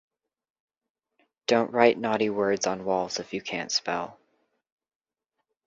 Don't 1.45 1.71
write 1.71 1.99
naughty 1.99 2.31
words 2.31 2.65
on 2.65 2.85
walls 2.85 3.19
if 3.19 3.33
you 3.35 3.41
can't 3.43 3.71
spell. 3.71 4.19